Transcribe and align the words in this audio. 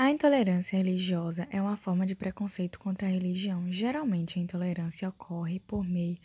A 0.00 0.12
intolerância 0.12 0.76
religiosa 0.76 1.48
é 1.50 1.60
uma 1.60 1.76
forma 1.76 2.06
de 2.06 2.14
preconceito 2.14 2.78
contra 2.78 3.08
a 3.08 3.10
religião. 3.10 3.66
Geralmente, 3.72 4.38
a 4.38 4.42
intolerância 4.42 5.08
ocorre 5.08 5.58
por 5.58 5.84
meio 5.84 6.16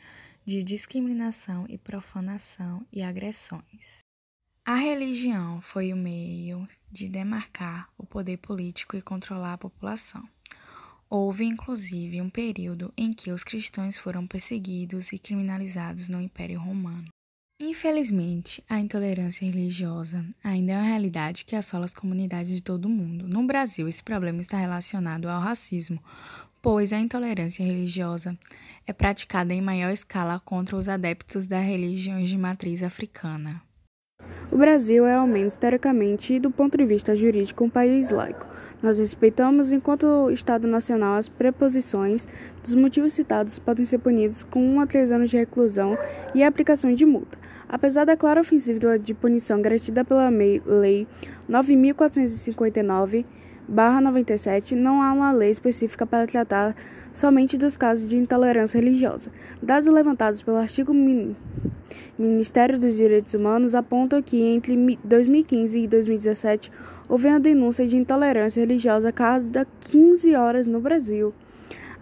de 0.45 0.63
discriminação 0.63 1.65
e 1.67 1.75
profanação 1.75 2.85
e 2.93 3.01
agressões. 3.01 4.01
A 4.63 4.75
religião 4.75 5.59
foi 5.59 5.91
o 5.91 5.95
meio 5.95 6.69
de 6.91 7.09
demarcar 7.09 7.89
o 7.97 8.05
poder 8.05 8.37
político 8.37 8.95
e 8.95 9.01
controlar 9.01 9.53
a 9.53 9.57
população. 9.57 10.23
Houve, 11.09 11.43
inclusive, 11.43 12.21
um 12.21 12.29
período 12.29 12.93
em 12.95 13.11
que 13.11 13.31
os 13.31 13.43
cristãos 13.43 13.97
foram 13.97 14.27
perseguidos 14.27 15.11
e 15.11 15.17
criminalizados 15.17 16.07
no 16.07 16.21
Império 16.21 16.59
Romano. 16.59 17.07
Infelizmente, 17.59 18.63
a 18.67 18.79
intolerância 18.79 19.45
religiosa 19.45 20.25
ainda 20.43 20.73
é 20.73 20.75
uma 20.75 20.83
realidade 20.83 21.45
que 21.45 21.55
assola 21.55 21.85
as 21.85 21.93
comunidades 21.93 22.51
de 22.51 22.63
todo 22.63 22.85
o 22.85 22.89
mundo. 22.89 23.27
No 23.27 23.45
Brasil, 23.45 23.87
esse 23.87 24.03
problema 24.03 24.41
está 24.41 24.57
relacionado 24.57 25.29
ao 25.29 25.39
racismo, 25.39 25.99
pois 26.61 26.91
a 26.91 26.99
intolerância 26.99 27.63
religiosa 27.63 28.37
é 28.87 28.93
praticada 28.93 29.53
em 29.53 29.61
maior 29.61 29.91
escala 29.91 30.39
contra 30.39 30.75
os 30.75 30.89
adeptos 30.89 31.47
das 31.47 31.63
religiões 31.63 32.27
de 32.27 32.37
matriz 32.37 32.81
africana. 32.81 33.61
O 34.51 34.57
Brasil 34.57 35.05
é, 35.05 35.15
ao 35.15 35.25
menos 35.25 35.57
teoricamente 35.57 36.33
e 36.33 36.39
do 36.39 36.51
ponto 36.51 36.77
de 36.77 36.85
vista 36.85 37.15
jurídico, 37.15 37.63
um 37.63 37.69
país 37.69 38.09
laico. 38.09 38.45
Nós 38.81 38.99
respeitamos, 38.99 39.71
enquanto 39.71 40.29
Estado 40.29 40.67
Nacional, 40.67 41.17
as 41.17 41.29
preposições 41.29 42.27
dos 42.61 42.75
motivos 42.75 43.13
citados 43.13 43.57
podem 43.57 43.85
ser 43.85 43.99
punidos 43.99 44.43
com 44.43 44.61
um 44.61 44.81
a 44.81 44.85
três 44.85 45.11
anos 45.11 45.29
de 45.29 45.37
reclusão 45.37 45.97
e 46.35 46.43
aplicação 46.43 46.93
de 46.93 47.05
multa. 47.05 47.37
Apesar 47.67 48.05
da 48.05 48.17
clara 48.17 48.41
ofensiva 48.41 48.99
de 48.99 49.13
punição 49.13 49.61
garantida 49.61 50.03
pela 50.03 50.29
Lei 50.29 51.07
9.459, 51.49 53.25
97, 53.67 54.75
não 54.75 55.01
há 55.01 55.13
uma 55.13 55.31
lei 55.31 55.51
específica 55.51 56.05
para 56.05 56.27
tratar 56.27 56.75
somente 57.13 57.57
dos 57.57 57.77
casos 57.77 58.09
de 58.09 58.17
intolerância 58.17 58.79
religiosa. 58.79 59.31
Dados 59.61 59.87
levantados 59.87 60.41
pelo 60.41 60.57
artigo 60.57 60.93
Ministério 62.17 62.79
dos 62.79 62.95
Direitos 62.95 63.33
Humanos 63.33 63.75
apontam 63.75 64.21
que 64.21 64.41
entre 64.41 64.97
2015 65.03 65.79
e 65.79 65.87
2017 65.87 66.71
houve 67.07 67.27
uma 67.27 67.39
denúncia 67.39 67.87
de 67.87 67.95
intolerância 67.95 68.59
religiosa 68.59 69.09
a 69.09 69.11
cada 69.11 69.65
15 69.81 70.35
horas 70.35 70.67
no 70.67 70.79
Brasil. 70.79 71.33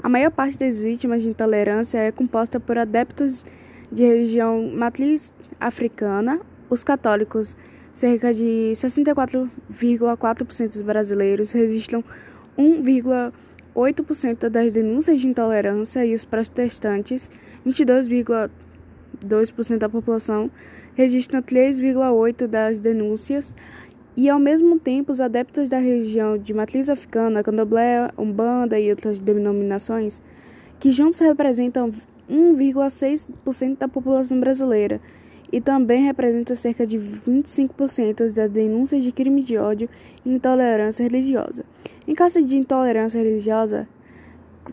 A 0.02 0.10
maior 0.10 0.32
parte 0.32 0.58
das 0.58 0.80
vítimas 0.80 1.22
de 1.22 1.30
intolerância 1.30 2.00
é 2.00 2.12
composta 2.12 2.60
por 2.60 2.78
adeptos 2.78 3.46
de 3.92 4.04
religião 4.04 4.72
matriz 4.74 5.32
africana, 5.60 6.40
os 6.70 6.84
católicos, 6.84 7.56
cerca 7.94 8.34
de 8.34 8.74
64,4% 8.76 10.70
dos 10.70 10.82
brasileiros 10.82 11.52
registram 11.52 12.04
1,8% 12.58 14.50
das 14.50 14.74
denúncias 14.74 15.22
de 15.22 15.28
intolerância 15.28 16.06
e 16.06 16.14
os 16.14 16.26
protestantes, 16.26 17.30
22,2% 17.66 18.50
2% 19.26 19.78
da 19.78 19.90
população 19.90 20.50
registram 20.96 21.42
3,8% 21.42 22.48
das 22.48 22.82
denúncias. 22.82 23.54
E, 24.16 24.30
ao 24.30 24.40
mesmo 24.40 24.78
tempo, 24.78 25.12
os 25.12 25.22
adeptos 25.22 25.70
da 25.70 25.78
região 25.78 26.38
de 26.38 26.54
matriz 26.54 26.90
africana, 26.90 27.42
candomblé, 27.42 28.10
umbanda 28.18 28.78
e 28.78 28.90
outras 28.90 29.20
denominações, 29.20 30.22
que 30.80 30.92
juntos 30.92 31.20
representam 31.20 31.92
1,6% 32.30 33.78
da 33.78 33.88
população 33.88 34.40
brasileira 34.40 35.00
e 35.52 35.60
também 35.60 36.04
representam 36.04 36.56
cerca 36.56 36.86
de 36.88 36.98
25% 36.98 38.34
das 38.34 38.50
denúncias 38.50 39.04
de 39.04 39.12
crime 39.12 39.44
de 39.44 39.58
ódio 39.58 39.90
e 40.26 40.34
intolerância 40.34 41.04
religiosa. 41.04 41.66
Em 42.08 42.16
caso 42.16 42.44
de 42.44 42.56
intolerância 42.56 43.22
religiosa, 43.22 43.88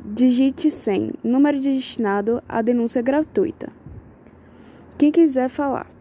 digite 0.04 0.70
100, 0.70 1.12
número 1.24 1.58
de 1.58 1.74
destinado 1.74 2.42
à 2.48 2.62
denúncia 2.62 3.02
gratuita. 3.02 3.72
Quem 4.96 5.10
quiser 5.10 5.48
falar. 5.48 5.97